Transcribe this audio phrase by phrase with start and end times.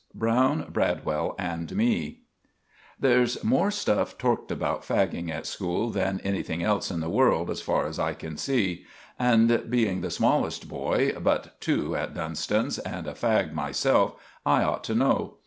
[0.15, 2.21] Browne, Bradwell, and Me
[2.99, 7.61] There's more stuff torked about fagging at school than anything else in the world, as
[7.61, 8.83] far as I can see;
[9.19, 14.83] and being the smalest boy but two at Dunston's, and a fag myself, I ought
[14.85, 15.35] to know.